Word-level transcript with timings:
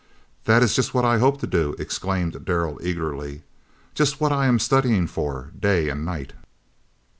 "That 0.45 0.63
is 0.63 0.75
just 0.75 0.95
what 0.95 1.05
I 1.05 1.19
hope 1.19 1.39
to 1.41 1.45
do!" 1.45 1.75
exclaimed 1.77 2.43
Darrell 2.43 2.79
eagerly; 2.81 3.43
"just 3.93 4.19
what 4.19 4.31
I 4.31 4.47
am 4.47 4.57
studying 4.57 5.05
for 5.05 5.51
day 5.59 5.89
and 5.89 6.03
night!" 6.03 6.33